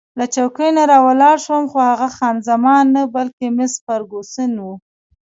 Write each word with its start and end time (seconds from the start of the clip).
له 0.19 0.25
چوکۍ 0.35 0.69
نه 0.77 0.83
راولاړ 0.91 1.35
شوم، 1.45 1.63
خو 1.71 1.77
هغه 1.89 2.07
خان 2.15 2.35
زمان 2.49 2.85
نه، 2.95 3.03
بلکې 3.15 3.45
مس 3.57 3.73
فرګوسن 3.85 4.51
وه. 4.65 4.75